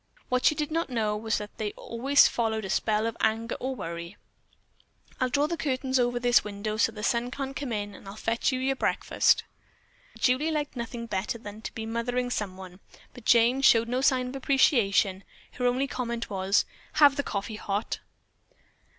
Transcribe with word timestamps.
What 0.29 0.45
she 0.45 0.55
did 0.55 0.71
not 0.71 0.89
know 0.89 1.15
was 1.15 1.37
that 1.37 1.55
they 1.59 1.73
always 1.73 2.27
followed 2.27 2.65
a 2.65 2.71
spell 2.71 3.05
of 3.05 3.15
anger 3.21 3.53
or 3.59 3.73
of 3.73 3.77
worry. 3.77 4.17
"I'll 5.19 5.29
draw 5.29 5.45
the 5.45 5.55
curtains 5.57 5.99
over 5.99 6.19
this 6.19 6.43
window 6.43 6.77
so 6.77 6.91
the 6.91 7.03
sun 7.03 7.29
can't 7.29 7.55
come 7.55 7.71
in 7.71 7.93
and 7.93 8.07
I'll 8.07 8.15
fetch 8.15 8.51
you 8.51 8.59
your 8.59 8.75
breakfast." 8.75 9.43
Julie 10.17 10.49
liked 10.49 10.75
nothing 10.75 11.05
better 11.05 11.37
than 11.37 11.61
to 11.61 11.73
be 11.73 11.85
mothering 11.85 12.31
someone, 12.31 12.79
but 13.13 13.25
Jane 13.25 13.61
showed 13.61 13.87
no 13.89 14.01
sign 14.01 14.29
of 14.29 14.35
appreciation. 14.35 15.23
Her 15.51 15.67
only 15.67 15.85
comment 15.85 16.31
was, 16.31 16.65
"Have 16.93 17.15
the 17.15 17.21
coffee 17.21 17.57
hot." 17.57 17.99